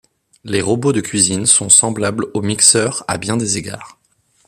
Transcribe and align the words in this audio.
Les 0.43 0.61
robots 0.63 0.93
de 0.93 0.99
cuisine 0.99 1.45
sont 1.45 1.69
semblables 1.69 2.25
aux 2.33 2.41
mixeurs 2.41 3.05
à 3.07 3.19
bien 3.19 3.37
des 3.37 3.59
égards. 3.59 3.99